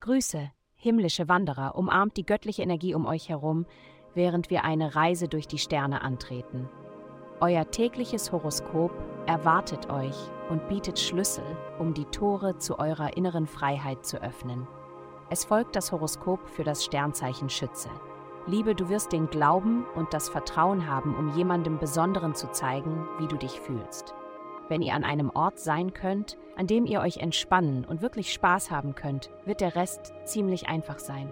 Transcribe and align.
Grüße, 0.00 0.50
himmlische 0.74 1.28
Wanderer, 1.28 1.76
umarmt 1.76 2.16
die 2.16 2.26
göttliche 2.26 2.62
Energie 2.62 2.94
um 2.94 3.06
euch 3.06 3.28
herum, 3.28 3.66
während 4.14 4.50
wir 4.50 4.64
eine 4.64 4.96
Reise 4.96 5.28
durch 5.28 5.46
die 5.46 5.58
Sterne 5.58 6.02
antreten. 6.02 6.68
Euer 7.40 7.70
tägliches 7.70 8.30
Horoskop 8.32 8.92
erwartet 9.26 9.90
euch 9.90 10.16
und 10.50 10.68
bietet 10.68 10.98
Schlüssel, 10.98 11.44
um 11.78 11.94
die 11.94 12.04
Tore 12.06 12.58
zu 12.58 12.78
eurer 12.78 13.16
inneren 13.16 13.46
Freiheit 13.46 14.04
zu 14.04 14.20
öffnen. 14.22 14.66
Es 15.30 15.44
folgt 15.44 15.76
das 15.76 15.92
Horoskop 15.92 16.48
für 16.48 16.64
das 16.64 16.84
Sternzeichen 16.84 17.48
Schütze. 17.48 17.88
Liebe, 18.46 18.74
du 18.74 18.88
wirst 18.88 19.12
den 19.12 19.28
Glauben 19.28 19.86
und 19.94 20.12
das 20.12 20.28
Vertrauen 20.28 20.88
haben, 20.88 21.14
um 21.16 21.36
jemandem 21.36 21.78
Besonderen 21.78 22.34
zu 22.34 22.50
zeigen, 22.50 23.06
wie 23.18 23.28
du 23.28 23.36
dich 23.36 23.60
fühlst. 23.60 24.14
Wenn 24.72 24.80
ihr 24.80 24.94
an 24.94 25.04
einem 25.04 25.28
Ort 25.28 25.58
sein 25.58 25.92
könnt, 25.92 26.38
an 26.56 26.66
dem 26.66 26.86
ihr 26.86 27.02
euch 27.02 27.18
entspannen 27.18 27.84
und 27.84 28.00
wirklich 28.00 28.32
Spaß 28.32 28.70
haben 28.70 28.94
könnt, 28.94 29.28
wird 29.44 29.60
der 29.60 29.76
Rest 29.76 30.14
ziemlich 30.24 30.66
einfach 30.66 30.98
sein. 30.98 31.30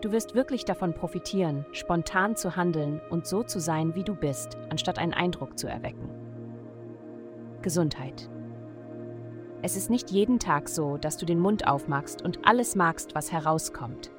Du 0.00 0.10
wirst 0.10 0.34
wirklich 0.34 0.64
davon 0.64 0.92
profitieren, 0.92 1.64
spontan 1.70 2.34
zu 2.34 2.56
handeln 2.56 3.00
und 3.08 3.24
so 3.24 3.44
zu 3.44 3.60
sein, 3.60 3.94
wie 3.94 4.02
du 4.02 4.16
bist, 4.16 4.58
anstatt 4.68 4.98
einen 4.98 5.14
Eindruck 5.14 5.60
zu 5.60 5.68
erwecken. 5.68 6.10
Gesundheit. 7.62 8.28
Es 9.62 9.76
ist 9.76 9.88
nicht 9.88 10.10
jeden 10.10 10.40
Tag 10.40 10.68
so, 10.68 10.96
dass 10.96 11.18
du 11.18 11.26
den 11.26 11.38
Mund 11.38 11.68
aufmachst 11.68 12.20
und 12.20 12.44
alles 12.44 12.74
magst, 12.74 13.14
was 13.14 13.30
herauskommt. 13.30 14.10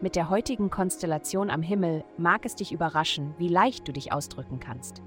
Mit 0.00 0.16
der 0.16 0.30
heutigen 0.30 0.70
Konstellation 0.70 1.50
am 1.50 1.60
Himmel 1.60 2.02
mag 2.16 2.46
es 2.46 2.54
dich 2.54 2.72
überraschen, 2.72 3.34
wie 3.36 3.48
leicht 3.48 3.86
du 3.86 3.92
dich 3.92 4.10
ausdrücken 4.10 4.58
kannst. 4.58 5.02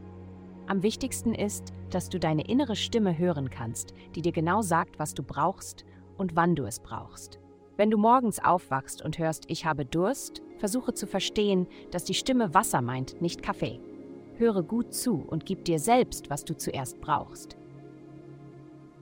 Am 0.67 0.83
wichtigsten 0.83 1.33
ist, 1.33 1.71
dass 1.89 2.09
du 2.09 2.19
deine 2.19 2.45
innere 2.45 2.75
Stimme 2.75 3.17
hören 3.17 3.49
kannst, 3.49 3.93
die 4.15 4.21
dir 4.21 4.33
genau 4.33 4.61
sagt, 4.61 4.99
was 4.99 5.13
du 5.13 5.23
brauchst 5.23 5.85
und 6.17 6.35
wann 6.35 6.55
du 6.55 6.65
es 6.65 6.81
brauchst. 6.81 7.39
Wenn 7.77 7.89
du 7.89 7.97
morgens 7.97 8.43
aufwachst 8.43 9.01
und 9.01 9.17
hörst, 9.17 9.45
ich 9.47 9.65
habe 9.65 9.85
Durst, 9.85 10.41
versuche 10.57 10.93
zu 10.93 11.07
verstehen, 11.07 11.67
dass 11.91 12.03
die 12.03 12.15
Stimme 12.15 12.53
Wasser 12.53 12.81
meint, 12.81 13.21
nicht 13.21 13.41
Kaffee. 13.41 13.79
Höre 14.35 14.61
gut 14.61 14.93
zu 14.93 15.23
und 15.25 15.45
gib 15.45 15.63
dir 15.63 15.79
selbst, 15.79 16.29
was 16.29 16.43
du 16.43 16.57
zuerst 16.57 16.99
brauchst. 16.99 17.55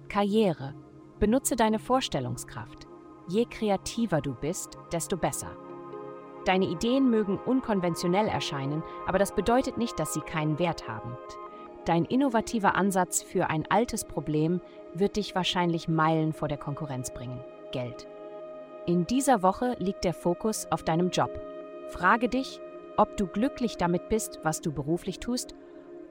Karriere. 0.07 0.75
Benutze 1.19 1.55
deine 1.55 1.79
Vorstellungskraft. 1.79 2.87
Je 3.27 3.45
kreativer 3.45 4.21
du 4.21 4.35
bist, 4.35 4.77
desto 4.91 5.17
besser. 5.17 5.55
Deine 6.45 6.65
Ideen 6.65 7.09
mögen 7.09 7.39
unkonventionell 7.39 8.27
erscheinen, 8.27 8.83
aber 9.07 9.17
das 9.17 9.33
bedeutet 9.33 9.77
nicht, 9.77 9.97
dass 9.97 10.13
sie 10.13 10.21
keinen 10.21 10.59
Wert 10.59 10.87
haben. 10.87 11.17
Dein 11.85 12.05
innovativer 12.05 12.73
Ansatz 12.75 13.21
für 13.21 13.51
ein 13.51 13.65
altes 13.69 14.05
Problem 14.05 14.59
wird 14.95 15.17
dich 15.17 15.35
wahrscheinlich 15.35 15.87
Meilen 15.87 16.33
vor 16.33 16.47
der 16.47 16.57
Konkurrenz 16.57 17.11
bringen. 17.11 17.39
Geld. 17.71 18.07
In 18.87 19.05
dieser 19.05 19.43
Woche 19.43 19.75
liegt 19.77 20.03
der 20.03 20.13
Fokus 20.13 20.67
auf 20.71 20.81
deinem 20.81 21.11
Job. 21.11 21.29
Frage 21.89 22.27
dich, 22.27 22.59
ob 22.97 23.17
du 23.17 23.27
glücklich 23.27 23.77
damit 23.77 24.09
bist, 24.09 24.39
was 24.41 24.61
du 24.61 24.71
beruflich 24.71 25.19
tust, 25.19 25.53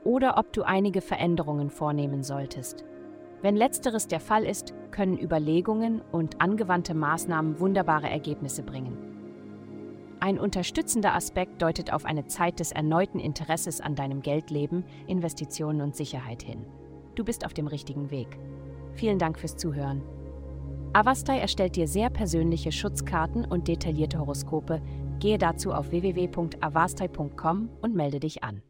oder 0.04 0.38
ob 0.38 0.52
du 0.52 0.62
einige 0.62 1.00
Veränderungen 1.00 1.70
vornehmen 1.70 2.22
solltest. 2.22 2.84
Wenn 3.42 3.56
letzteres 3.56 4.06
der 4.06 4.20
Fall 4.20 4.44
ist, 4.44 4.74
können 4.90 5.18
Überlegungen 5.18 6.02
und 6.12 6.40
angewandte 6.40 6.94
Maßnahmen 6.94 7.58
wunderbare 7.58 8.08
Ergebnisse 8.08 8.62
bringen. 8.62 9.13
Ein 10.24 10.38
unterstützender 10.38 11.14
Aspekt 11.14 11.60
deutet 11.60 11.92
auf 11.92 12.06
eine 12.06 12.26
Zeit 12.26 12.58
des 12.58 12.72
erneuten 12.72 13.20
Interesses 13.20 13.82
an 13.82 13.94
deinem 13.94 14.22
Geldleben, 14.22 14.82
Investitionen 15.06 15.82
und 15.82 15.94
Sicherheit 15.94 16.42
hin. 16.42 16.64
Du 17.14 17.24
bist 17.24 17.44
auf 17.44 17.52
dem 17.52 17.66
richtigen 17.66 18.10
Weg. 18.10 18.38
Vielen 18.94 19.18
Dank 19.18 19.38
fürs 19.38 19.58
Zuhören. 19.58 20.00
Avastai 20.94 21.40
erstellt 21.40 21.76
dir 21.76 21.86
sehr 21.86 22.08
persönliche 22.08 22.72
Schutzkarten 22.72 23.44
und 23.44 23.68
detaillierte 23.68 24.18
Horoskope. 24.18 24.80
Gehe 25.18 25.36
dazu 25.36 25.74
auf 25.74 25.90
www.avastai.com 25.90 27.68
und 27.82 27.94
melde 27.94 28.18
dich 28.18 28.42
an. 28.42 28.62